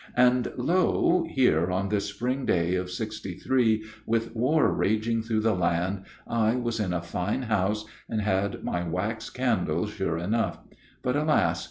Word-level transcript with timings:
And, 0.17 0.51
lo! 0.57 1.27
here 1.29 1.69
on 1.69 1.89
this 1.89 2.05
spring 2.05 2.43
day 2.47 2.73
of 2.73 2.89
'63, 2.89 3.83
with 4.07 4.35
war 4.35 4.71
raging 4.73 5.21
through 5.21 5.41
the 5.41 5.53
land, 5.53 6.05
I 6.25 6.55
was 6.55 6.79
in 6.79 6.91
a 6.91 7.03
fine 7.03 7.43
house, 7.43 7.85
and 8.09 8.19
had 8.19 8.63
my 8.63 8.81
wax 8.83 9.29
candles 9.29 9.91
sure 9.91 10.17
enough; 10.17 10.57
but, 11.03 11.15
alas! 11.15 11.59